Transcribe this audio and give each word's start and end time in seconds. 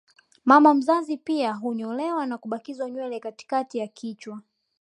Mama 0.45 0.73
mzazi 0.73 1.17
pia 1.17 1.53
hunyolewa 1.53 2.25
na 2.25 2.37
kubakizwa 2.37 2.89
nywele 2.91 3.15
za 3.15 3.19
katikati 3.19 3.77
ya 3.77 3.87
kichwa 3.87 4.41